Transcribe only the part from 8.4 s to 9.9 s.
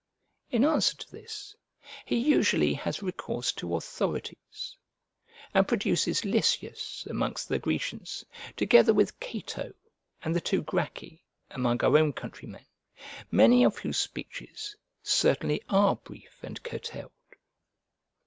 together with Cato